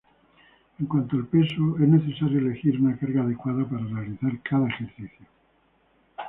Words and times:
En 0.79 0.87
cuanto 0.87 1.15
al 1.15 1.27
peso, 1.27 1.75
es 1.79 1.87
necesario 1.87 2.39
elegir 2.39 2.81
una 2.81 2.97
carga 2.97 3.21
adecuada 3.21 3.63
para 3.69 3.85
realizar 3.85 4.31
cada 4.41 4.67
ejercicio. 4.67 5.27